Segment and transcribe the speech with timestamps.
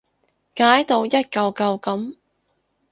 [0.55, 2.15] 解到一舊舊噉